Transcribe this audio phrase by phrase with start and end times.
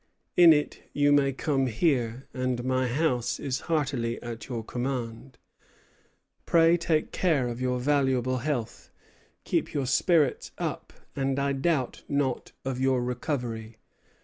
[0.35, 5.37] In it you may come here, and my house is heartily at your command.
[6.47, 8.89] Pray take care of your valuable health;
[9.43, 13.77] keep your spirits up, and I doubt not of your recovery.